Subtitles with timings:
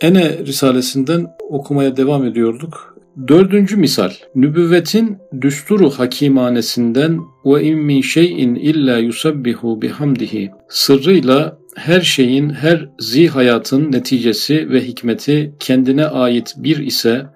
[0.00, 2.98] Ene Risalesinden okumaya devam ediyorduk.
[3.28, 4.10] Dördüncü misal.
[4.34, 13.28] Nübüvvetin düsturu hakimanesinden ve in min şeyin illa yusabbihu bihamdihi sırrıyla her şeyin, her zi
[13.28, 17.26] hayatın neticesi ve hikmeti kendine ait bir ise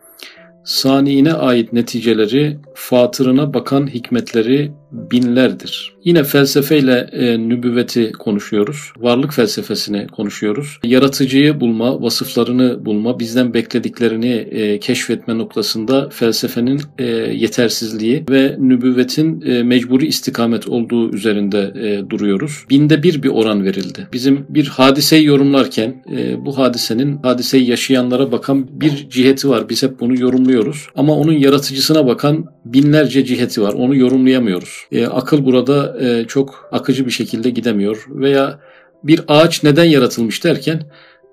[0.64, 5.94] saniine ait neticeleri, fatırına bakan hikmetleri binlerdir.
[6.04, 8.92] Yine felsefeyle e, nübüvveti konuşuyoruz.
[8.98, 10.78] Varlık felsefesini konuşuyoruz.
[10.84, 19.62] Yaratıcıyı bulma, vasıflarını bulma, bizden beklediklerini e, keşfetme noktasında felsefenin e, yetersizliği ve nübüvvetin e,
[19.62, 22.64] mecburi istikamet olduğu üzerinde e, duruyoruz.
[22.70, 24.08] Binde bir bir oran verildi.
[24.12, 29.68] Bizim bir hadiseyi yorumlarken e, bu hadisenin hadiseyi yaşayanlara bakan bir ciheti var.
[29.68, 30.86] Biz hep bunu yorumluyoruz.
[30.96, 33.72] Ama onun yaratıcısına bakan binlerce ciheti var.
[33.72, 34.86] Onu yorumlayamıyoruz.
[34.92, 38.58] E, akıl burada e, çok akıcı bir şekilde gidemiyor veya
[39.04, 40.82] bir ağaç neden yaratılmış derken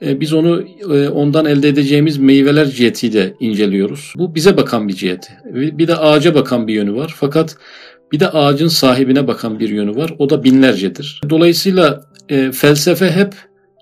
[0.02, 0.64] e, biz onu
[0.94, 4.14] e, ondan elde edeceğimiz meyveler cihetiyle inceliyoruz.
[4.18, 5.32] Bu bize bakan bir cihet.
[5.54, 7.14] Bir de ağaca bakan bir yönü var.
[7.16, 7.58] Fakat
[8.12, 10.14] bir de ağacın sahibine bakan bir yönü var.
[10.20, 11.22] O da binlercedir.
[11.30, 13.34] Dolayısıyla e, felsefe hep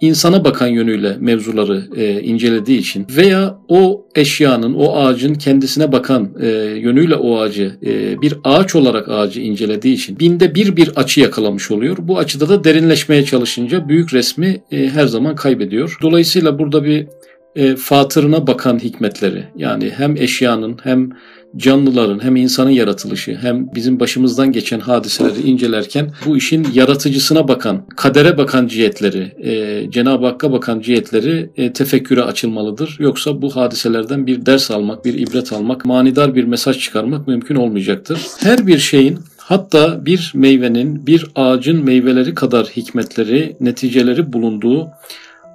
[0.01, 6.47] insana bakan yönüyle mevzuları e, incelediği için veya o eşyanın, o ağacın kendisine bakan e,
[6.79, 11.71] yönüyle o ağacı e, bir ağaç olarak ağacı incelediği için binde bir bir açı yakalamış
[11.71, 11.97] oluyor.
[11.99, 15.97] Bu açıda da derinleşmeye çalışınca büyük resmi e, her zaman kaybediyor.
[16.01, 17.07] Dolayısıyla burada bir
[17.55, 21.09] e, fatırına bakan hikmetleri yani hem eşyanın hem
[21.57, 28.37] canlıların hem insanın yaratılışı hem bizim başımızdan geçen hadiseleri incelerken bu işin yaratıcısına bakan, kadere
[28.37, 32.97] bakan cihetleri, e, Cenab-ı Hakk'a bakan cihetleri e, tefekküre açılmalıdır.
[32.99, 38.19] Yoksa bu hadiselerden bir ders almak, bir ibret almak, manidar bir mesaj çıkarmak mümkün olmayacaktır.
[38.39, 44.87] Her bir şeyin Hatta bir meyvenin, bir ağacın meyveleri kadar hikmetleri, neticeleri bulunduğu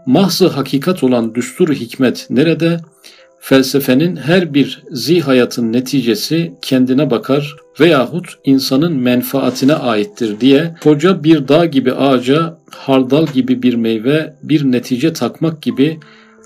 [0.07, 2.81] mahzı hakikat olan düstur hikmet nerede?
[3.45, 11.65] Felsefenin her bir zihayatın neticesi kendine bakar veyahut insanın menfaatine aittir diye koca bir dağ
[11.65, 16.01] gibi ağaca hardal gibi bir meyve bir netice takmak gibi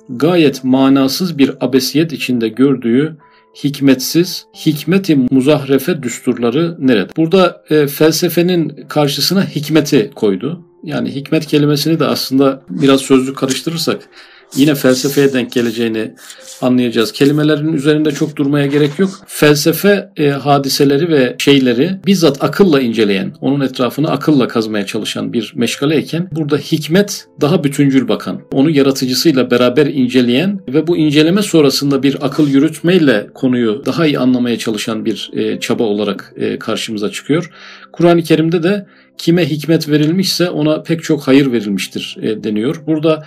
[0.09, 3.17] gayet manasız bir abesiyet içinde gördüğü
[3.65, 7.09] hikmetsiz, hikmeti muzahrefe düsturları nerede?
[7.17, 10.65] Burada e, felsefenin karşısına hikmeti koydu.
[10.85, 14.09] Yani hikmet kelimesini de aslında biraz sözlük karıştırırsak
[14.57, 16.15] yine felsefeye denk geleceğini
[16.61, 17.13] anlayacağız.
[17.13, 19.11] Kelimelerin üzerinde çok durmaya gerek yok.
[19.27, 26.29] Felsefe e, hadiseleri ve şeyleri bizzat akılla inceleyen, onun etrafını akılla kazmaya çalışan bir meşgaleyken
[26.33, 32.49] burada hikmet daha bütüncül bakan, onu yaratıcısıyla beraber inceleyen ve bu inceleme sonrasında bir akıl
[32.49, 37.51] yürütmeyle konuyu daha iyi anlamaya çalışan bir e, çaba olarak e, karşımıza çıkıyor.
[37.93, 38.87] Kur'an-ı Kerim'de de
[39.19, 42.83] kime hikmet verilmişse ona pek çok hayır verilmiştir e, deniyor.
[42.87, 43.27] Burada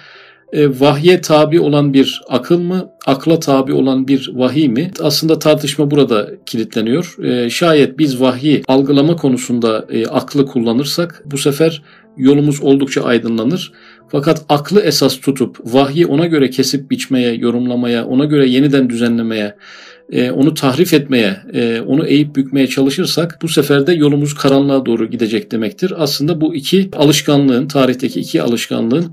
[0.53, 4.91] e, vahye tabi olan bir akıl mı, akla tabi olan bir vahiy mi?
[5.01, 7.15] Aslında tartışma burada kilitleniyor.
[7.23, 11.81] E, şayet biz vahyi algılama konusunda e, aklı kullanırsak bu sefer
[12.17, 13.71] yolumuz oldukça aydınlanır.
[14.11, 19.55] Fakat aklı esas tutup vahyi ona göre kesip biçmeye, yorumlamaya, ona göre yeniden düzenlemeye,
[20.33, 21.37] onu tahrif etmeye,
[21.87, 25.93] onu eğip bükmeye çalışırsak bu sefer de yolumuz karanlığa doğru gidecek demektir.
[25.97, 29.11] Aslında bu iki alışkanlığın, tarihteki iki alışkanlığın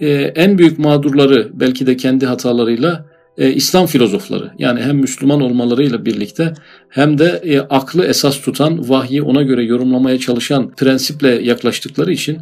[0.00, 3.06] e, en büyük mağdurları belki de kendi hatalarıyla
[3.38, 6.54] e, İslam filozofları yani hem Müslüman olmalarıyla birlikte
[6.88, 12.38] hem de e, aklı esas tutan vahyi ona göre yorumlamaya çalışan prensiple yaklaştıkları için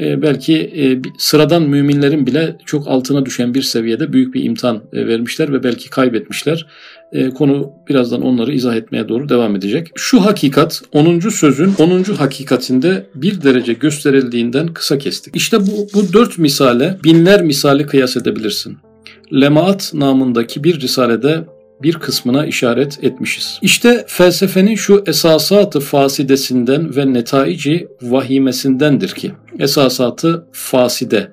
[0.00, 0.84] e, belki e,
[1.18, 5.90] sıradan müminlerin bile çok altına düşen bir seviyede büyük bir imtihan e, vermişler ve belki
[5.90, 6.66] kaybetmişler.
[7.12, 9.88] E, konu birazdan onları izah etmeye doğru devam edecek.
[9.94, 11.20] Şu hakikat 10.
[11.20, 12.02] sözün 10.
[12.02, 15.36] hakikatinde bir derece gösterildiğinden kısa kestik.
[15.36, 18.89] İşte bu, bu dört misale binler misali kıyas edebilirsin.
[19.32, 21.44] Lemaat namındaki bir risalede
[21.82, 23.58] bir kısmına işaret etmişiz.
[23.62, 31.30] İşte felsefenin şu esasatı fasidesinden ve netaici vahimesindendir ki esasatı faside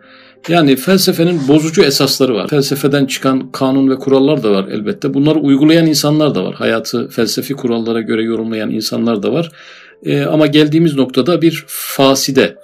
[0.49, 2.47] yani felsefenin bozucu esasları var.
[2.47, 5.13] Felsefeden çıkan kanun ve kurallar da var elbette.
[5.13, 6.55] Bunları uygulayan insanlar da var.
[6.55, 9.51] Hayatı felsefi kurallara göre yorumlayan insanlar da var.
[10.05, 12.55] E, ama geldiğimiz noktada bir faside,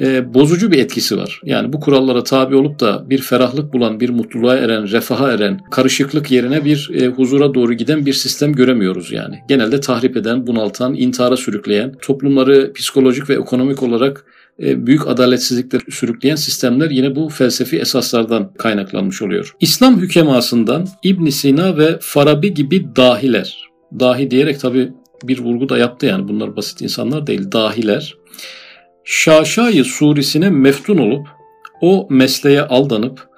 [0.00, 1.40] e, bozucu bir etkisi var.
[1.44, 6.30] Yani bu kurallara tabi olup da bir ferahlık bulan, bir mutluluğa eren, refaha eren, karışıklık
[6.30, 9.38] yerine bir e, huzura doğru giden bir sistem göremiyoruz yani.
[9.48, 14.24] Genelde tahrip eden, bunaltan, intihara sürükleyen, toplumları psikolojik ve ekonomik olarak
[14.62, 19.54] e, büyük adaletsizlikler sürükleyen sistemler yine bu felsefi esaslardan kaynaklanmış oluyor.
[19.60, 23.58] İslam hükemasından İbn Sina ve Farabi gibi dahiler,
[24.00, 24.92] dahi diyerek tabi
[25.24, 28.14] bir vurgu da yaptı yani bunlar basit insanlar değil dahiler.
[29.04, 31.28] Şaşayı surisine meftun olup
[31.80, 33.28] o mesleğe aldanıp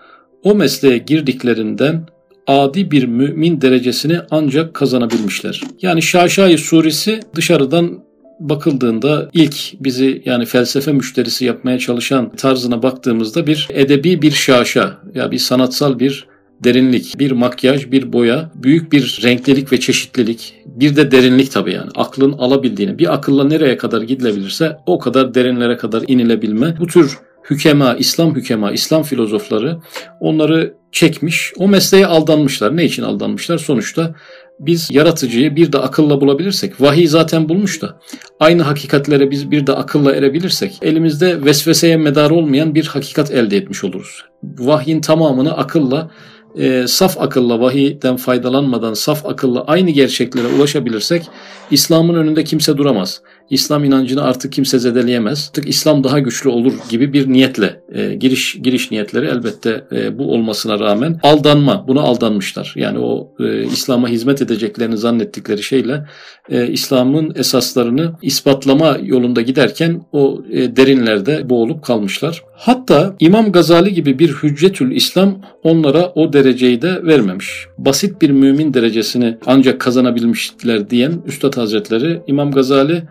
[0.42, 2.06] o mesleğe girdiklerinden
[2.46, 5.60] adi bir mümin derecesini ancak kazanabilmişler.
[5.82, 8.06] Yani Şaşai suresi dışarıdan
[8.40, 15.30] bakıldığında ilk bizi yani felsefe müşterisi yapmaya çalışan tarzına baktığımızda bir edebi bir şaşa ya
[15.30, 16.26] bir sanatsal bir
[16.64, 21.90] derinlik, bir makyaj, bir boya, büyük bir renklilik ve çeşitlilik, bir de derinlik tabii yani.
[21.96, 26.74] Aklın alabildiğini, bir akılla nereye kadar gidilebilirse o kadar derinlere kadar inilebilme.
[26.80, 27.18] Bu tür
[27.50, 29.78] hükema, İslam hükema, İslam filozofları
[30.20, 31.52] onları çekmiş.
[31.58, 32.76] O mesleğe aldanmışlar.
[32.76, 33.58] Ne için aldanmışlar?
[33.58, 34.14] Sonuçta
[34.60, 38.00] biz yaratıcıyı bir de akılla bulabilirsek, vahiy zaten bulmuş da
[38.40, 43.84] aynı hakikatlere biz bir de akılla erebilirsek elimizde vesveseye medar olmayan bir hakikat elde etmiş
[43.84, 44.24] oluruz.
[44.42, 46.10] Vahyin tamamını akılla
[46.56, 51.28] e, saf akılla vahiyden faydalanmadan saf akılla aynı gerçeklere ulaşabilirsek
[51.70, 53.20] İslam'ın önünde kimse duramaz.
[53.50, 55.46] İslam inancını artık kimse zedeleyemez.
[55.48, 60.32] Artık İslam daha güçlü olur gibi bir niyetle e, giriş giriş niyetleri elbette e, bu
[60.32, 61.88] olmasına rağmen aldanma.
[61.88, 62.72] Buna aldanmışlar.
[62.76, 66.06] Yani o e, İslam'a hizmet edeceklerini zannettikleri şeyle
[66.50, 72.42] e, İslam'ın esaslarını ispatlama yolunda giderken o e, derinlerde boğulup kalmışlar.
[72.54, 77.66] Hatta İmam Gazali gibi bir hüccetül İslam onlara o dereceyi de vermemiş.
[77.78, 83.02] Basit bir mümin derecesini ancak kazanabilmişler diyen Üstad Hazretleri İmam Gazali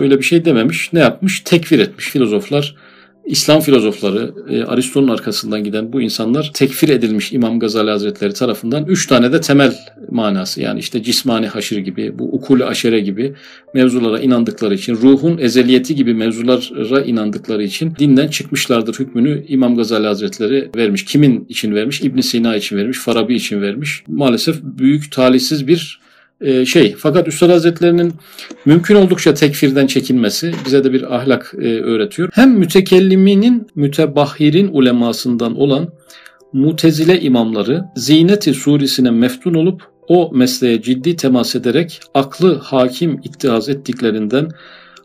[0.00, 0.92] öyle bir şey dememiş.
[0.92, 1.40] Ne yapmış?
[1.40, 2.74] Tekfir etmiş filozoflar.
[3.26, 8.84] İslam filozofları, e, Aristo'nun arkasından giden bu insanlar tekfir edilmiş İmam Gazali Hazretleri tarafından.
[8.84, 9.74] Üç tane de temel
[10.10, 13.34] manası yani işte cismani haşir gibi, bu ukul aşere gibi
[13.74, 20.70] mevzulara inandıkları için, ruhun ezeliyeti gibi mevzulara inandıkları için dinden çıkmışlardır hükmünü İmam Gazali Hazretleri
[20.76, 21.04] vermiş.
[21.04, 22.00] Kimin için vermiş?
[22.00, 24.02] İbn Sina için vermiş, Farabi için vermiş.
[24.08, 26.00] Maalesef büyük talihsiz bir
[26.40, 28.12] e, şey fakat Üstad Hazretlerinin
[28.64, 32.28] mümkün oldukça tekfirden çekinmesi bize de bir ahlak e, öğretiyor.
[32.32, 35.88] Hem mütekelliminin mütebahhirin ulemasından olan
[36.52, 44.48] mutezile imamları Ziyneti suresine meftun olup o mesleğe ciddi temas ederek aklı hakim ittihaz ettiklerinden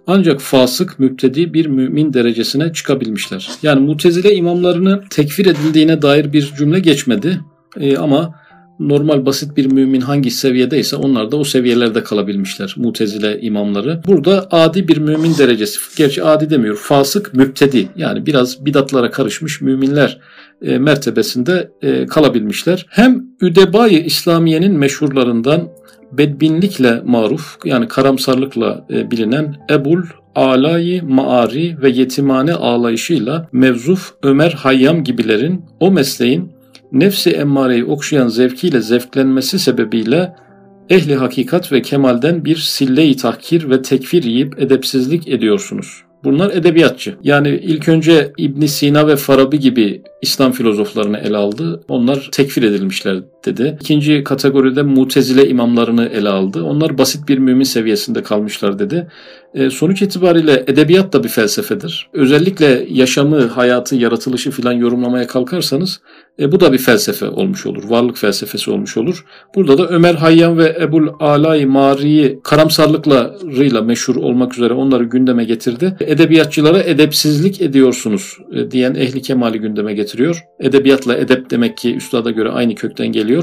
[0.07, 3.49] ancak fasık, müptedi bir mümin derecesine çıkabilmişler.
[3.63, 7.39] Yani mutezile imamlarını tekfir edildiğine dair bir cümle geçmedi.
[7.79, 8.35] E, ama
[8.79, 14.01] normal basit bir mümin hangi seviyedeyse onlar da o seviyelerde kalabilmişler mutezile imamları.
[14.07, 15.79] Burada adi bir mümin derecesi.
[15.97, 16.75] Gerçi adi demiyor.
[16.75, 20.19] Fasık müptedi yani biraz bidatlara karışmış müminler
[20.61, 22.85] e, mertebesinde e, kalabilmişler.
[22.89, 25.69] Hem Üdebayı İslamiye'nin meşhurlarından
[26.11, 30.03] bedbinlikle maruf yani karamsarlıkla e, bilinen Ebul
[30.35, 36.54] Alayı Maari ve yetimane ağlayışıyla mevzuf Ömer Hayyam gibilerin o mesleğin
[36.91, 40.35] nefsi emmareyi okşayan zevkiyle zevklenmesi sebebiyle
[40.89, 46.05] ehli hakikat ve kemalden bir sille-i tahkir ve tekfir yiyip edepsizlik ediyorsunuz.
[46.23, 47.15] Bunlar edebiyatçı.
[47.23, 51.83] Yani ilk önce İbn Sina ve Farabi gibi İslam filozoflarını ele aldı.
[51.87, 53.77] Onlar tekfir edilmişler dedi.
[53.81, 56.63] İkinci kategoride mutezile imamlarını ele aldı.
[56.63, 59.07] Onlar basit bir mümin seviyesinde kalmışlar dedi.
[59.55, 62.09] E, sonuç itibariyle edebiyat da bir felsefedir.
[62.13, 66.01] Özellikle yaşamı, hayatı, yaratılışı filan yorumlamaya kalkarsanız
[66.39, 67.83] e, bu da bir felsefe olmuş olur.
[67.89, 69.25] Varlık felsefesi olmuş olur.
[69.55, 75.95] Burada da Ömer Hayyam ve Ebul Alay Mari'yi karamsarlıklarıyla meşhur olmak üzere onları gündeme getirdi.
[75.99, 80.43] Edebiyatçılara edepsizlik ediyorsunuz e, diyen ehli kemali gündeme getiriyor.
[80.59, 83.34] Edebiyatla edep demek ki üstada göre aynı kökten geliyor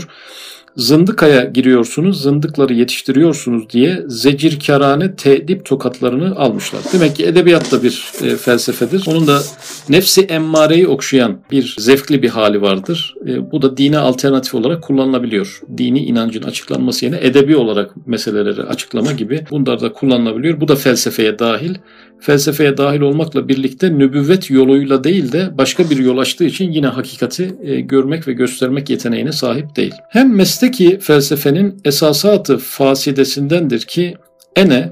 [0.77, 6.81] zındıkaya giriyorsunuz, zındıkları yetiştiriyorsunuz diye zecirkarane tedip tokatlarını almışlar.
[6.93, 9.05] Demek ki edebiyat da bir e, felsefedir.
[9.07, 9.43] Onun da
[9.89, 13.15] nefsi emmareyi okşayan bir zevkli bir hali vardır.
[13.29, 15.61] E, bu da dine alternatif olarak kullanılabiliyor.
[15.79, 20.61] Dini inancın açıklanması yerine edebi olarak meseleleri açıklama gibi bunlar da kullanılabiliyor.
[20.61, 21.75] Bu da felsefeye dahil
[22.23, 27.55] felsefeye dahil olmakla birlikte nübüvvet yoluyla değil de başka bir yol açtığı için yine hakikati
[27.63, 29.95] e, görmek ve göstermek yeteneğine sahip değil.
[30.09, 34.15] Hem mesleki felsefenin esasatı fasidesindendir ki
[34.57, 34.89] ene,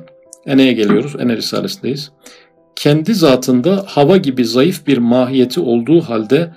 [0.46, 2.10] eneye geliyoruz, ene risalesindeyiz.
[2.76, 6.50] Kendi zatında hava gibi zayıf bir mahiyeti olduğu halde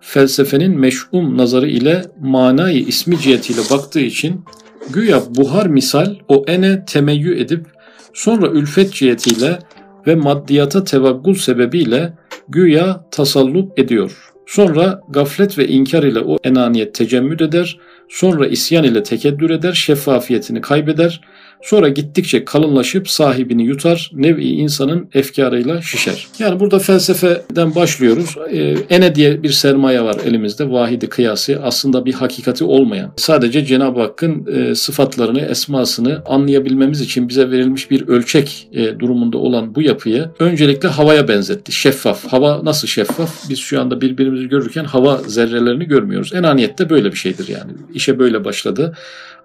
[0.00, 4.44] felsefenin meş'um nazarı ile manayı ismi cihetiyle baktığı için
[4.90, 7.66] güya buhar misal o ene temeyyü edip
[8.14, 9.58] sonra ülfet cihetiyle
[10.06, 12.12] ve maddiyata tevaggul sebebiyle
[12.48, 14.32] güya tasallut ediyor.
[14.46, 17.78] Sonra gaflet ve inkar ile o enaniyet tecemmüd eder,
[18.08, 21.20] sonra isyan ile tekeddür eder, şeffafiyetini kaybeder
[21.62, 26.26] Sonra gittikçe kalınlaşıp sahibini yutar, nevi insanın efkarıyla şişer.
[26.38, 28.36] Yani burada felsefeden başlıyoruz.
[28.52, 31.60] Ee, ene diye bir sermaye var elimizde, vahidi kıyası.
[31.62, 33.12] Aslında bir hakikati olmayan.
[33.16, 39.74] Sadece Cenab-ı Hakk'ın e, sıfatlarını, esmasını anlayabilmemiz için bize verilmiş bir ölçek e, durumunda olan
[39.74, 41.72] bu yapıyı öncelikle havaya benzetti.
[41.72, 42.26] Şeffaf.
[42.26, 43.48] Hava nasıl şeffaf?
[43.50, 46.32] Biz şu anda birbirimizi görürken hava zerrelerini görmüyoruz.
[46.34, 47.72] Enaniyette böyle bir şeydir yani.
[47.94, 48.94] İşe böyle başladı.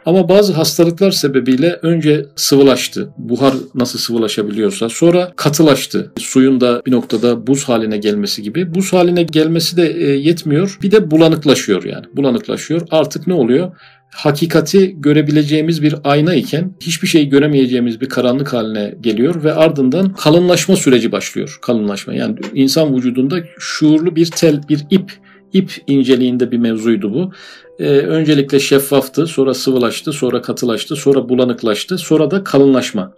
[0.05, 3.09] Ama bazı hastalıklar sebebiyle önce sıvılaştı.
[3.17, 6.11] Buhar nasıl sıvılaşabiliyorsa sonra katılaştı.
[6.19, 8.75] Suyun da bir noktada buz haline gelmesi gibi.
[8.75, 10.77] Buz haline gelmesi de e, yetmiyor.
[10.81, 12.05] Bir de bulanıklaşıyor yani.
[12.13, 12.87] Bulanıklaşıyor.
[12.91, 13.71] Artık ne oluyor?
[14.15, 20.75] hakikati görebileceğimiz bir ayna iken hiçbir şey göremeyeceğimiz bir karanlık haline geliyor ve ardından kalınlaşma
[20.75, 21.57] süreci başlıyor.
[21.61, 25.11] Kalınlaşma yani insan vücudunda şuurlu bir tel, bir ip
[25.55, 27.31] ip inceliğinde bir mevzuydu bu.
[27.79, 33.13] Ee, öncelikle şeffaftı, sonra sıvılaştı, sonra katılaştı, sonra bulanıklaştı, sonra da kalınlaşma.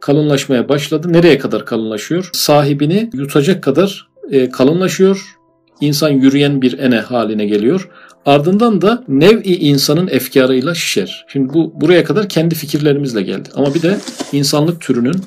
[0.00, 1.12] Kalınlaşmaya başladı.
[1.12, 2.30] Nereye kadar kalınlaşıyor?
[2.32, 5.36] Sahibini yutacak kadar e, kalınlaşıyor.
[5.80, 7.88] İnsan yürüyen bir ene haline geliyor.
[8.26, 11.26] Ardından da nev'i insanın efkarıyla şişer.
[11.28, 13.48] Şimdi bu buraya kadar kendi fikirlerimizle geldi.
[13.54, 13.98] Ama bir de
[14.32, 15.18] insanlık türünün e,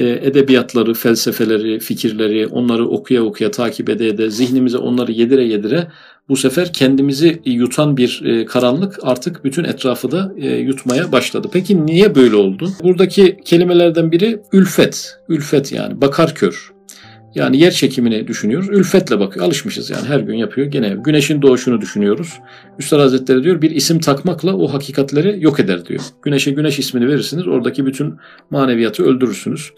[0.00, 5.88] edebiyatları, felsefeleri, fikirleri onları okuya okuya takip ede ede zihnimize onları yedire yedire
[6.28, 11.48] bu sefer kendimizi yutan bir e, karanlık artık bütün etrafı da e, yutmaya başladı.
[11.52, 12.68] Peki niye böyle oldu?
[12.82, 15.18] Buradaki kelimelerden biri ülfet.
[15.28, 16.72] Ülfet yani bakar kör.
[17.34, 18.68] Yani yer çekimini düşünüyoruz.
[18.68, 19.46] Ülfetle bakıyor.
[19.46, 20.66] Alışmışız yani her gün yapıyor.
[20.66, 22.38] Gene güneşin doğuşunu düşünüyoruz.
[22.78, 26.00] Üstad Hazretleri diyor bir isim takmakla o hakikatleri yok eder diyor.
[26.22, 27.48] Güneşe güneş ismini verirsiniz.
[27.48, 28.14] Oradaki bütün
[28.50, 29.72] maneviyatı öldürürsünüz.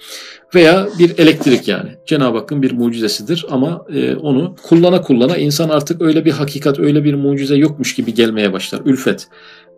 [0.55, 1.91] Veya bir elektrik yani.
[2.07, 7.05] Cenab-ı Hakk'ın bir mucizesidir ama e, onu kullana kullana insan artık öyle bir hakikat, öyle
[7.05, 8.81] bir mucize yokmuş gibi gelmeye başlar.
[8.85, 9.29] Ülfet.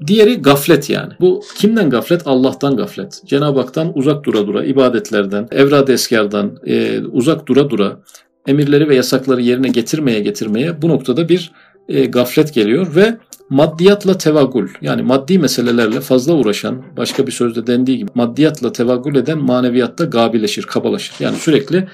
[0.06, 1.12] Diğeri gaflet yani.
[1.20, 2.22] Bu kimden gaflet?
[2.26, 3.22] Allah'tan gaflet.
[3.26, 8.00] Cenab-ı Hak'tan uzak dura dura, ibadetlerden, evrad eskardan e, uzak dura dura,
[8.46, 11.52] emirleri ve yasakları yerine getirmeye getirmeye bu noktada bir
[11.88, 13.16] e, gaflet geliyor ve
[13.50, 19.38] maddiyatla tevagül yani maddi meselelerle fazla uğraşan başka bir sözde dendiği gibi maddiyatla tevagül eden
[19.38, 21.14] maneviyatta gabileşir, kabalaşır.
[21.20, 21.88] Yani sürekli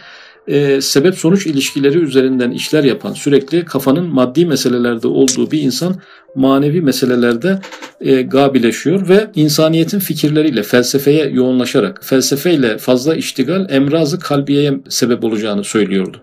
[0.46, 5.96] e, sebep sonuç ilişkileri üzerinden işler yapan, sürekli kafanın maddi meselelerde olduğu bir insan
[6.34, 7.58] manevi meselelerde
[8.00, 16.20] e, gabileşiyor ve insaniyetin fikirleriyle felsefeye yoğunlaşarak felsefeyle fazla iştigal emrazı kalbiyeye sebep olacağını söylüyordu.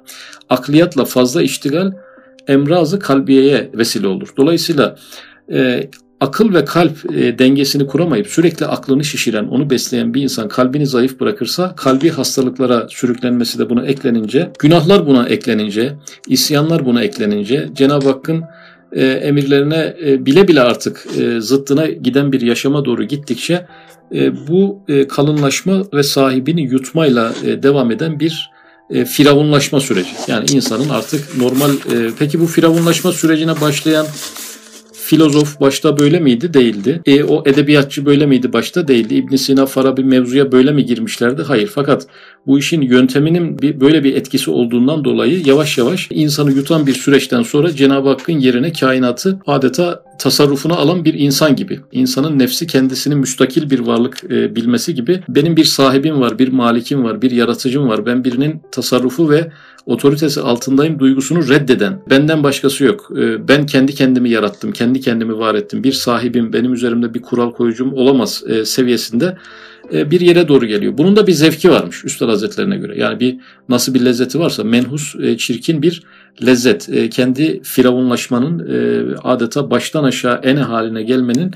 [0.49, 1.91] Akliyatla fazla iştigal
[2.47, 4.29] emrazı kalbiyeye vesile olur.
[4.37, 4.95] Dolayısıyla
[5.51, 10.87] e, akıl ve kalp e, dengesini kuramayıp sürekli aklını şişiren, onu besleyen bir insan kalbini
[10.87, 15.93] zayıf bırakırsa kalbi hastalıklara sürüklenmesi de buna eklenince, günahlar buna eklenince,
[16.27, 18.43] isyanlar buna eklenince Cenab-ı Hakk'ın
[18.91, 23.65] e, emirlerine e, bile bile artık e, zıttına giden bir yaşama doğru gittikçe
[24.15, 28.51] e, bu e, kalınlaşma ve sahibini yutmayla e, devam eden bir
[28.89, 30.09] e, firavunlaşma süreci.
[30.27, 34.05] Yani insanın artık normal e, peki bu firavunlaşma sürecine başlayan
[35.09, 36.53] filozof başta böyle miydi?
[36.53, 37.01] Değildi.
[37.05, 38.53] E, o edebiyatçı böyle miydi?
[38.53, 39.15] Başta değildi.
[39.15, 41.41] İbn Sina, Farabi mevzuya böyle mi girmişlerdi?
[41.41, 41.71] Hayır.
[41.75, 42.07] Fakat
[42.47, 47.43] bu işin yönteminin bir, böyle bir etkisi olduğundan dolayı yavaş yavaş insanı yutan bir süreçten
[47.43, 51.79] sonra Cenab-ı Hakk'ın yerine kainatı adeta tasarrufuna alan bir insan gibi.
[51.91, 57.03] İnsanın nefsi kendisini müstakil bir varlık e, bilmesi gibi benim bir sahibim var, bir malikim
[57.03, 58.05] var, bir yaratıcım var.
[58.05, 59.51] Ben birinin tasarrufu ve
[59.85, 63.11] otoritesi altındayım duygusunu reddeden, benden başkası yok.
[63.17, 65.83] E, ben kendi kendimi yarattım, kendi kendimi var ettim.
[65.83, 69.37] Bir sahibim, benim üzerimde bir kural koyucum olamaz e, seviyesinde
[69.93, 70.97] e, bir yere doğru geliyor.
[70.97, 72.99] Bunun da bir zevki varmış Üstad Hazretlerine göre.
[72.99, 73.37] Yani bir
[73.69, 76.03] nasıl bir lezzeti varsa menhus, çirkin bir
[76.45, 76.89] lezzet.
[76.89, 78.59] E, kendi firavunlaşmanın
[79.23, 81.51] adeta baştan aşağı ene haline gelmenin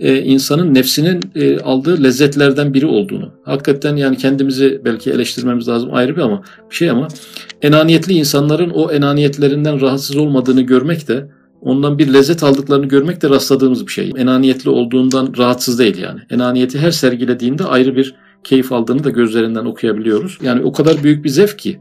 [0.00, 1.20] insanın nefsinin
[1.64, 3.32] aldığı lezzetlerden biri olduğunu.
[3.44, 7.08] Hakikaten yani kendimizi belki eleştirmemiz lazım ayrı bir ama bir şey ama
[7.62, 11.28] enaniyetli insanların o enaniyetlerinden rahatsız olmadığını görmek de
[11.60, 14.12] ondan bir lezzet aldıklarını görmek de rastladığımız bir şey.
[14.16, 16.20] Enaniyetli olduğundan rahatsız değil yani.
[16.30, 18.14] Enaniyeti her sergilediğinde ayrı bir
[18.44, 20.38] keyif aldığını da gözlerinden okuyabiliyoruz.
[20.42, 21.78] Yani o kadar büyük bir zevk ki e,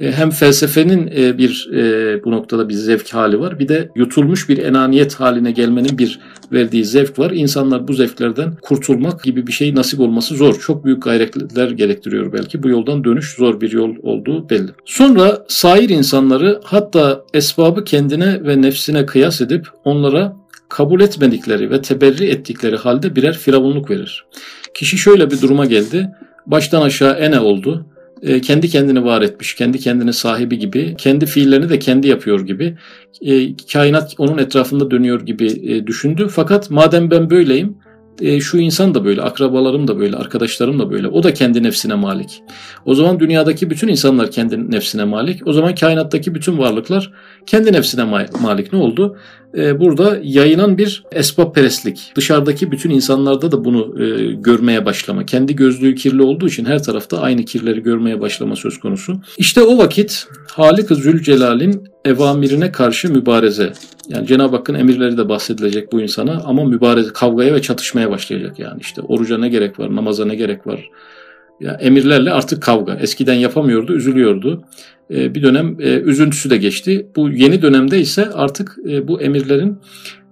[0.00, 4.58] hem felsefenin e, bir e, bu noktada bir zevk hali var bir de yutulmuş bir
[4.58, 6.20] enaniyet haline gelmenin bir
[6.52, 7.30] verdiği zevk var.
[7.30, 10.60] İnsanlar bu zevklerden kurtulmak gibi bir şey nasip olması zor.
[10.60, 12.62] Çok büyük gayretler gerektiriyor belki.
[12.62, 14.70] Bu yoldan dönüş zor bir yol olduğu belli.
[14.84, 20.36] Sonra sair insanları hatta esbabı kendine ve nefsine kıyas edip onlara
[20.68, 24.24] kabul etmedikleri ve teberri ettikleri halde birer firavunluk verir.
[24.74, 26.10] Kişi şöyle bir duruma geldi.
[26.46, 27.86] Baştan aşağı ene oldu.
[28.22, 32.76] E, kendi kendini var etmiş, kendi kendini sahibi gibi, kendi fiillerini de kendi yapıyor gibi,
[33.20, 36.28] e, kainat onun etrafında dönüyor gibi e, düşündü.
[36.30, 37.76] Fakat madem ben böyleyim,
[38.40, 41.08] şu insan da böyle, akrabalarım da böyle, arkadaşlarım da böyle.
[41.08, 42.42] O da kendi nefsine malik.
[42.84, 45.46] O zaman dünyadaki bütün insanlar kendi nefsine malik.
[45.46, 47.12] O zaman kainattaki bütün varlıklar
[47.46, 48.04] kendi nefsine
[48.40, 48.72] malik.
[48.72, 49.16] Ne oldu?
[49.56, 52.12] E, burada yayılan bir esbab perestlik.
[52.16, 55.26] Dışarıdaki bütün insanlarda da bunu e, görmeye başlama.
[55.26, 59.20] Kendi gözlüğü kirli olduğu için her tarafta aynı kirleri görmeye başlama söz konusu.
[59.38, 63.72] İşte o vakit Halik-ı Zülcelal'in evamirine karşı mübareze.
[64.08, 68.80] Yani Cenab-ı Hakk'ın emirleri de bahsedilecek bu insana ama mübareze, kavgaya ve çatışmaya başlayacak yani.
[68.80, 70.90] işte oruca ne gerek var, namaza ne gerek var.
[71.60, 72.94] Ya emirlerle artık kavga.
[72.94, 74.64] Eskiden yapamıyordu, üzülüyordu.
[75.10, 77.06] Ee, bir dönem e, üzüntüsü de geçti.
[77.16, 79.78] Bu yeni dönemde ise artık e, bu emirlerin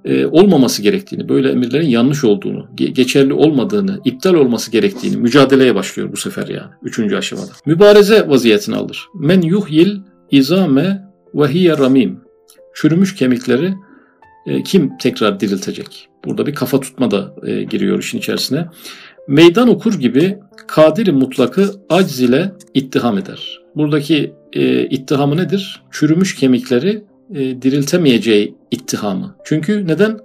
[0.04, 6.16] e, olmaması gerektiğini, böyle emirlerin yanlış olduğunu, geçerli olmadığını, iptal olması gerektiğini mücadeleye başlıyor bu
[6.16, 6.70] sefer yani.
[6.82, 7.50] Üçüncü aşamada.
[7.66, 9.06] Mübareze vaziyetini alır.
[9.14, 9.96] Men yuhyil
[10.30, 11.02] izame
[11.34, 12.20] ve hiye ramim.
[12.74, 13.74] Çürümüş kemikleri
[14.46, 16.08] e, kim tekrar diriltecek?
[16.24, 18.66] Burada bir kafa tutma da e, giriyor işin içerisine.
[19.28, 23.59] Meydan okur gibi kadiri mutlakı acz ile ittiham eder.
[23.76, 25.82] Buradaki e, ittihamı nedir?
[25.90, 27.02] Çürümüş kemikleri
[27.34, 29.34] e, diriltemeyeceği ittihamı.
[29.44, 30.18] Çünkü neden?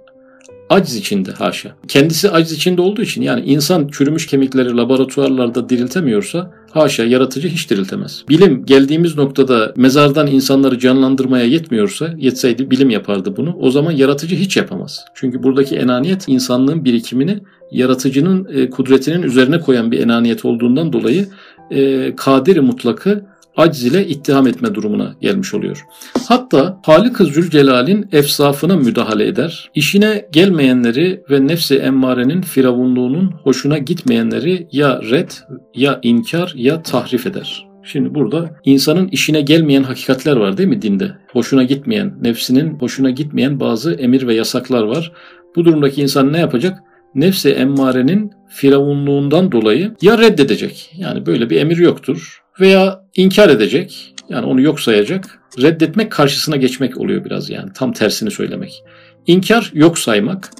[0.70, 1.76] Aciz içinde haşa.
[1.88, 8.24] Kendisi aciz içinde olduğu için yani insan çürümüş kemikleri laboratuvarlarda diriltemiyorsa haşa yaratıcı hiç diriltemez.
[8.28, 13.56] Bilim geldiğimiz noktada mezardan insanları canlandırmaya yetmiyorsa yetseydi bilim yapardı bunu.
[13.60, 15.04] O zaman yaratıcı hiç yapamaz.
[15.14, 21.28] Çünkü buradaki enaniyet insanlığın birikimini yaratıcının e, kudretinin üzerine koyan bir enaniyet olduğundan dolayı
[21.70, 23.26] e, kadiri mutlakı
[23.56, 25.86] aciz ile ittiham etme durumuna gelmiş oluyor.
[26.28, 29.70] Hatta Halik-ı Zülcelal'in efsafına müdahale eder.
[29.74, 35.30] İşine gelmeyenleri ve nefsi emmarenin firavunluğunun hoşuna gitmeyenleri ya red
[35.74, 37.66] ya inkar ya tahrif eder.
[37.82, 41.12] Şimdi burada insanın işine gelmeyen hakikatler var değil mi dinde?
[41.32, 45.12] Hoşuna gitmeyen, nefsinin hoşuna gitmeyen bazı emir ve yasaklar var.
[45.56, 46.78] Bu durumdaki insan ne yapacak?
[47.14, 50.90] Nefsi emmarenin firavunluğundan dolayı ya reddedecek.
[50.96, 54.14] Yani böyle bir emir yoktur veya inkar edecek.
[54.28, 55.38] Yani onu yok sayacak.
[55.62, 57.72] Reddetmek karşısına geçmek oluyor biraz yani.
[57.74, 58.84] Tam tersini söylemek.
[59.26, 60.50] İnkar yok saymak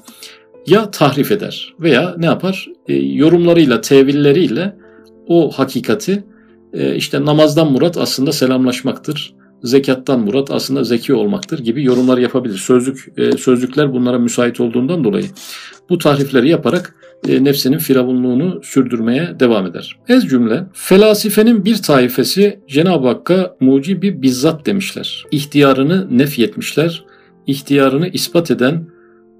[0.67, 2.67] ya tahrif eder veya ne yapar?
[2.87, 4.75] E, yorumlarıyla, tevilleriyle
[5.27, 6.23] o hakikati
[6.73, 9.33] e, işte namazdan murat aslında selamlaşmaktır.
[9.63, 12.57] Zekattan murat aslında zeki olmaktır gibi yorumlar yapabilir.
[12.57, 15.25] Sözlük e, sözlükler bunlara müsait olduğundan dolayı
[15.89, 16.95] bu tahrifleri yaparak
[17.27, 19.97] e, nefsinin firavunluğunu sürdürmeye devam eder.
[20.07, 25.25] Ez cümle, felasifenin bir taifesi Cenab-ı Hakk'a mucibi bizzat demişler.
[25.31, 27.05] İhtiyarını nefyetmişler,
[27.47, 28.87] ihtiyarını ispat eden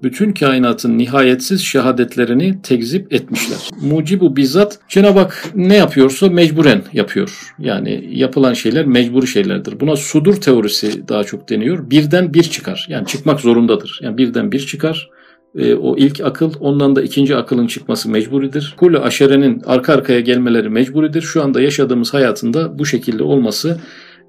[0.02, 3.58] bütün kainatın nihayetsiz şehadetlerini tekzip etmişler.
[3.82, 7.54] Mucibu bizzat Cenab-ı Hak ne yapıyorsa mecburen yapıyor.
[7.58, 9.80] Yani yapılan şeyler mecburi şeylerdir.
[9.80, 11.90] Buna sudur teorisi daha çok deniyor.
[11.90, 12.86] Birden bir çıkar.
[12.88, 14.00] Yani çıkmak zorundadır.
[14.02, 15.10] Yani birden bir çıkar
[15.56, 18.74] e, o ilk akıl ondan da ikinci akılın çıkması mecburidir.
[18.76, 21.22] Kulü aşerenin arka arkaya gelmeleri mecburidir.
[21.22, 23.78] Şu anda yaşadığımız hayatında bu şekilde olması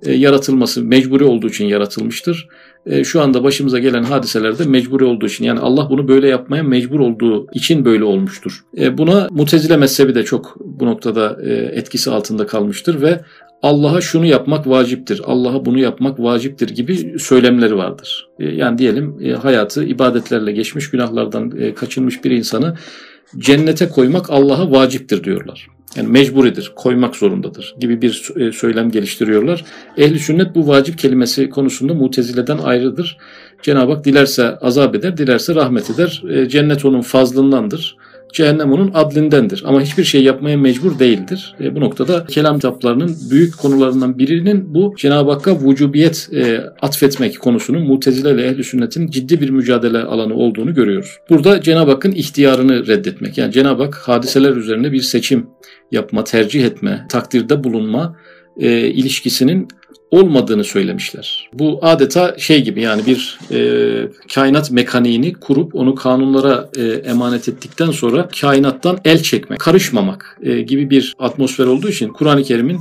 [0.04, 2.48] e, yaratılması mecburi olduğu için yaratılmıştır.
[2.86, 7.00] E, şu anda başımıza gelen hadiselerde mecburi olduğu için yani Allah bunu böyle yapmaya mecbur
[7.00, 8.64] olduğu için böyle olmuştur.
[8.78, 13.22] E, buna mutezile mezhebi de çok bu noktada e, etkisi altında kalmıştır ve
[13.64, 18.28] Allah'a şunu yapmak vaciptir, Allah'a bunu yapmak vaciptir gibi söylemleri vardır.
[18.40, 22.78] E, yani diyelim e, hayatı ibadetlerle geçmiş, günahlardan e, kaçınmış bir insanı
[23.38, 25.68] cennete koymak Allah'a vaciptir diyorlar.
[25.96, 29.66] Yani mecburidir, koymak zorundadır gibi bir söylem geliştiriyorlar.
[29.98, 33.18] Ehli sünnet bu vacip kelimesi konusunda mutezileden ayrıdır.
[33.62, 36.24] Cenab-ı Hak dilerse azap eder, dilerse rahmet eder.
[36.48, 37.98] Cennet onun fazlındandır
[38.34, 39.64] cehennem onun adlindendir.
[39.66, 41.56] Ama hiçbir şey yapmaya mecbur değildir.
[41.62, 47.88] E, bu noktada kelam kitaplarının büyük konularından birinin bu Cenab-ı Hakk'a vücubiyet e, atfetmek konusunun
[47.88, 51.18] mutezile ile ehl sünnetin ciddi bir mücadele alanı olduğunu görüyoruz.
[51.30, 53.38] Burada Cenab-ı Hakk'ın ihtiyarını reddetmek.
[53.38, 55.48] Yani Cenab-ı Hak hadiseler üzerine bir seçim
[55.92, 58.16] yapma, tercih etme, takdirde bulunma
[58.58, 59.68] e, ilişkisinin
[60.12, 61.50] olmadığını söylemişler.
[61.54, 67.92] Bu adeta şey gibi yani bir e, kainat mekaniğini kurup onu kanunlara e, emanet ettikten
[67.92, 72.80] sonra kainattan el çekmek, karışmamak e, gibi bir atmosfer olduğu için Kur'an-ı Kerim'in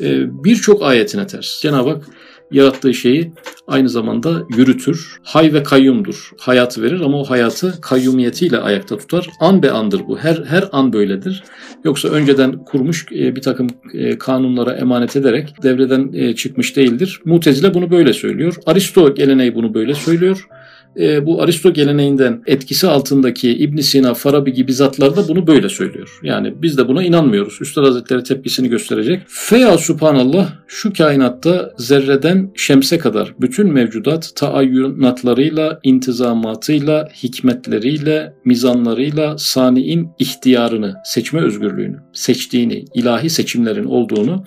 [0.00, 1.60] e, birçok ayetine ters.
[1.60, 2.04] Cenab-ı Hak
[2.50, 3.32] yarattığı şeyi
[3.66, 5.16] aynı zamanda yürütür.
[5.22, 6.30] Hay ve kayyumdur.
[6.38, 9.30] Hayatı verir ama o hayatı kayyumiyetiyle ayakta tutar.
[9.40, 10.18] An be andır bu.
[10.18, 11.44] Her her an böyledir.
[11.84, 17.20] Yoksa önceden kurmuş e, bir takım e, kanunlara emanet ederek devreden e, çıkmış değildir.
[17.24, 18.54] Mutezile bunu böyle söylüyor.
[18.66, 20.48] Aristo geleneği bunu böyle söylüyor.
[21.00, 26.18] E, bu Aristo geleneğinden etkisi altındaki İbn Sina, Farabi gibi zatlar da bunu böyle söylüyor.
[26.22, 27.58] Yani biz de buna inanmıyoruz.
[27.60, 29.22] Üstad Hazretleri tepkisini gösterecek.
[29.26, 40.94] Feya subhanallah şu kainatta zerreden şemse kadar bütün mevcudat taayyunatlarıyla, intizamatıyla, hikmetleriyle, mizanlarıyla saniin ihtiyarını,
[41.04, 44.44] seçme özgürlüğünü, seçtiğini, ilahi seçimlerin olduğunu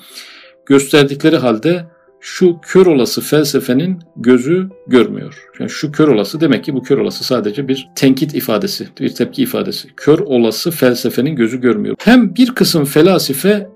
[0.65, 5.43] gösterdikleri halde şu kör olası felsefenin gözü görmüyor.
[5.59, 9.43] Yani şu kör olası demek ki bu kör olası sadece bir tenkit ifadesi, bir tepki
[9.43, 9.87] ifadesi.
[9.97, 11.95] Kör olası felsefenin gözü görmüyor.
[11.99, 13.69] Hem bir kısım felasife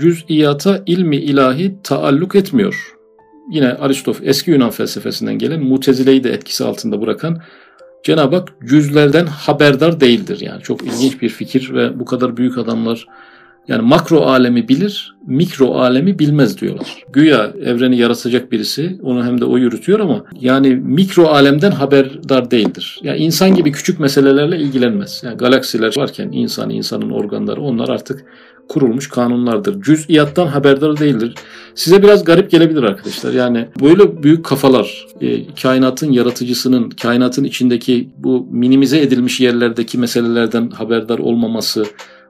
[0.00, 2.94] cüz'iyata ilmi ilahi taalluk etmiyor.
[3.50, 7.42] Yine Aristof eski Yunan felsefesinden gelen mutezileyi de etkisi altında bırakan
[8.02, 10.40] Cenab-ı Hak cüzlerden haberdar değildir.
[10.40, 13.06] Yani çok ilginç bir fikir ve bu kadar büyük adamlar
[13.68, 16.86] yani makro alemi bilir, mikro alemi bilmez diyorlar.
[17.12, 23.00] Güya evreni yaratacak birisi, onu hem de o yürütüyor ama yani mikro alemden haberdar değildir.
[23.02, 25.22] Yani insan gibi küçük meselelerle ilgilenmez.
[25.24, 28.24] Yani galaksiler varken insan, insanın organları onlar artık
[28.68, 29.82] kurulmuş kanunlardır.
[29.82, 31.34] Cüz'iyattan haberdar değildir.
[31.74, 33.32] Size biraz garip gelebilir arkadaşlar.
[33.32, 41.18] Yani böyle büyük kafalar, e, kainatın yaratıcısının, kainatın içindeki bu minimize edilmiş yerlerdeki meselelerden haberdar
[41.18, 41.84] olmaması,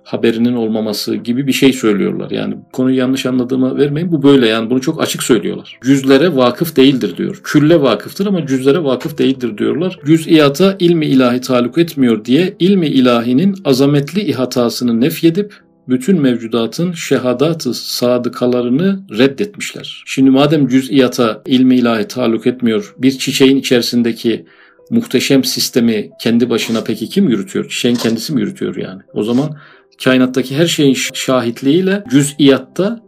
[0.09, 2.31] haberinin olmaması gibi bir şey söylüyorlar.
[2.31, 4.13] Yani konuyu yanlış anladığımı vermeyin.
[4.13, 5.79] Bu böyle yani bunu çok açık söylüyorlar.
[5.85, 7.41] Cüzlere vakıf değildir diyor.
[7.45, 9.99] Külle vakıftır ama cüzlere vakıf değildir diyorlar.
[10.07, 15.55] Cüz'iyata ilmi ilahi taluk etmiyor diye ilmi ilahinin azametli ihatasını nefyedip
[15.89, 20.03] bütün mevcudatın şehadatı sadıkalarını reddetmişler.
[20.07, 24.47] Şimdi madem cüz'iyata ilmi ilahi taluk etmiyor, bir çiçeğin içerisindeki
[24.91, 27.69] muhteşem sistemi kendi başına peki kim yürütüyor?
[27.69, 29.03] Çiçeğin kendisi mi yürütüyor yani?
[29.15, 29.57] O zaman
[30.05, 33.01] kainattaki her şeyin şahitliğiyle cüz'iyatta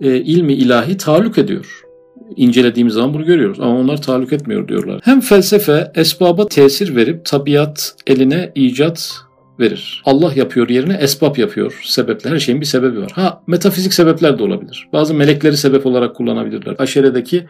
[0.00, 1.82] e, ilmi ilahi taluk ediyor.
[2.36, 5.00] İncelediğimiz zaman bunu görüyoruz ama onlar taluk etmiyor diyorlar.
[5.04, 9.14] Hem felsefe esbaba tesir verip tabiat eline icat
[9.60, 10.02] verir.
[10.04, 11.80] Allah yapıyor yerine esbab yapıyor.
[11.84, 13.10] Sebeple her şeyin bir sebebi var.
[13.14, 14.88] Ha metafizik sebepler de olabilir.
[14.92, 16.74] Bazı melekleri sebep olarak kullanabilirler.
[16.78, 17.46] Aşeredeki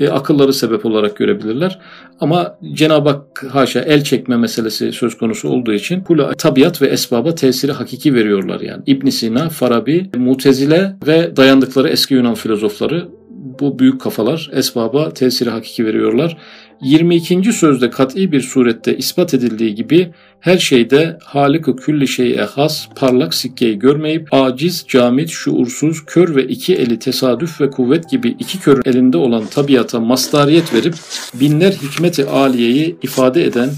[0.00, 1.78] e, akılları sebep olarak görebilirler.
[2.20, 7.34] Ama Cenab-ı Hak haşa el çekme meselesi söz konusu olduğu için kula tabiat ve esbaba
[7.34, 8.82] tesiri hakiki veriyorlar yani.
[8.86, 13.08] İbn Sina, Farabi, Mutezile ve dayandıkları eski Yunan filozofları
[13.60, 16.36] bu büyük kafalar esbaba tesiri hakiki veriyorlar.
[16.82, 17.52] 22.
[17.52, 23.78] sözde kat'i bir surette ispat edildiği gibi her şeyde Halık-ı külli şeye has parlak sikkeyi
[23.78, 29.16] görmeyip aciz, camit, şuursuz, kör ve iki eli tesadüf ve kuvvet gibi iki kör elinde
[29.16, 30.94] olan tabiata mastariyet verip
[31.34, 33.70] binler hikmeti aliyeyi ifade eden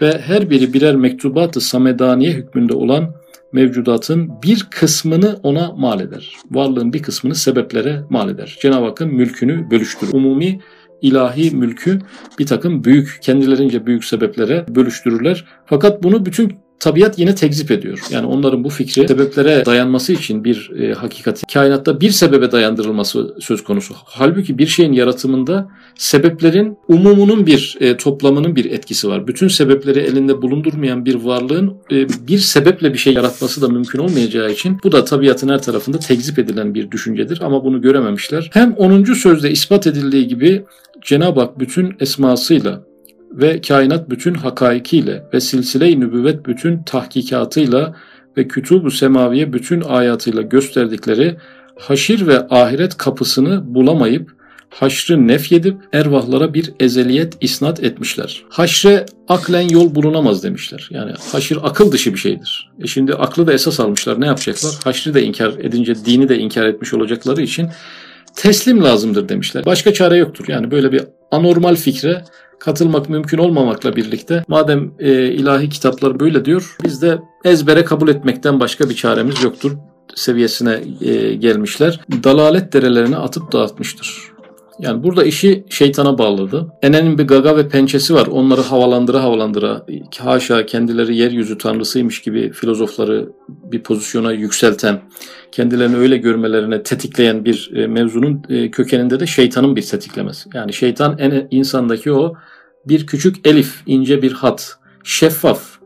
[0.00, 3.14] ve her biri birer mektubat-ı samedaniye hükmünde olan
[3.52, 6.36] mevcudatın bir kısmını ona mal eder.
[6.50, 8.58] Varlığın bir kısmını sebeplere mal eder.
[8.62, 10.12] Cenab-ı Hakk'ın mülkünü bölüştürür.
[10.12, 10.60] Umumi
[11.02, 11.98] ilahi mülkü
[12.38, 15.44] bir takım büyük, kendilerince büyük sebeplere bölüştürürler.
[15.66, 18.00] Fakat bunu bütün tabiat yine tekzip ediyor.
[18.10, 23.64] Yani onların bu fikri sebeplere dayanması için bir e, hakikati kainatta bir sebebe dayandırılması söz
[23.64, 23.94] konusu.
[24.04, 29.26] Halbuki bir şeyin yaratımında sebeplerin umumunun bir e, toplamının bir etkisi var.
[29.26, 34.50] Bütün sebepleri elinde bulundurmayan bir varlığın e, bir sebeple bir şey yaratması da mümkün olmayacağı
[34.50, 38.50] için bu da tabiatın her tarafında tekzip edilen bir düşüncedir ama bunu görememişler.
[38.52, 39.04] Hem 10.
[39.04, 40.64] sözde ispat edildiği gibi
[41.02, 42.89] Cenab-ı Hak bütün esmasıyla
[43.30, 47.96] ve kainat bütün hakaikiyle ve silsile-i nübüvvet bütün tahkikatıyla
[48.36, 51.36] ve kütub-u semaviye bütün ayatıyla gösterdikleri
[51.78, 54.40] haşir ve ahiret kapısını bulamayıp
[54.70, 58.44] haşrı nefyedip ervahlara bir ezeliyet isnat etmişler.
[58.48, 60.88] Haşre aklen yol bulunamaz demişler.
[60.90, 62.70] Yani haşir akıl dışı bir şeydir.
[62.82, 64.20] E şimdi aklı da esas almışlar.
[64.20, 64.78] Ne yapacaklar?
[64.84, 67.68] Haşrı da inkar edince dini de inkar etmiş olacakları için
[68.36, 69.64] teslim lazımdır demişler.
[69.66, 70.44] Başka çare yoktur.
[70.48, 72.24] Yani böyle bir anormal fikre
[72.60, 78.60] katılmak mümkün olmamakla birlikte madem e, ilahi kitaplar böyle diyor biz de ezbere kabul etmekten
[78.60, 79.72] başka bir çaremiz yoktur
[80.14, 82.00] seviyesine e, gelmişler.
[82.24, 84.30] Dalalet derelerini atıp dağıtmıştır.
[84.80, 86.72] Yani burada işi şeytana bağladı.
[86.82, 88.26] Enenin bir gaga ve pençesi var.
[88.26, 89.86] Onları havalandıra havalandıra
[90.18, 95.00] haşa kendileri yeryüzü tanrısıymış gibi filozofları bir pozisyona yükselten,
[95.52, 100.50] kendilerini öyle görmelerine tetikleyen bir e, mevzunun e, kökeninde de şeytanın bir tetiklemesi.
[100.54, 102.34] Yani şeytan en insandaki o
[102.88, 105.80] bir küçük elif, ince bir hat, şeffaf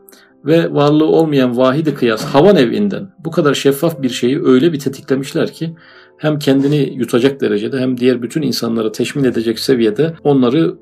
[0.45, 5.53] ve varlığı olmayan vahidi kıyas havan evinden bu kadar şeffaf bir şeyi öyle bir tetiklemişler
[5.53, 5.75] ki
[6.17, 10.75] hem kendini yutacak derecede hem diğer bütün insanları teşmin edecek seviyede onları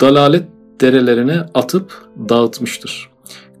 [0.00, 0.44] dalalet
[0.80, 1.92] derelerine atıp
[2.28, 3.08] dağıtmıştır.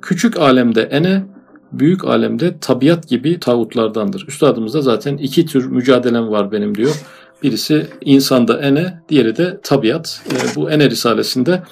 [0.02, 1.24] Küçük alemde ene,
[1.72, 4.24] büyük alemde tabiat gibi tağutlardandır.
[4.28, 7.02] Üstadımızda zaten iki tür mücadelem var benim diyor.
[7.42, 10.22] Birisi insanda ene, diğeri de tabiat.
[10.30, 11.62] E, bu ene risalesinde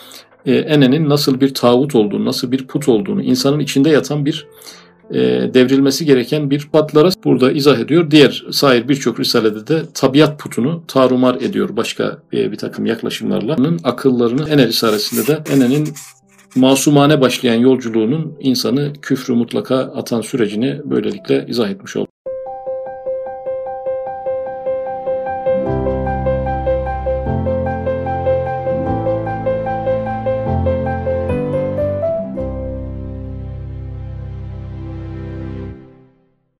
[0.47, 4.47] e, Ene'nin nasıl bir tağut olduğunu, nasıl bir put olduğunu, insanın içinde yatan bir
[5.11, 5.19] e,
[5.55, 8.11] devrilmesi gereken bir patlara burada izah ediyor.
[8.11, 13.57] Diğer sair birçok risalede de tabiat putunu tarumar ediyor başka e, bir takım yaklaşımlarla.
[13.85, 15.89] Akıllarını Ene risalesinde de Ene'nin
[16.57, 22.06] masumane başlayan yolculuğunun insanı küfrü mutlaka atan sürecini böylelikle izah etmiş oldu.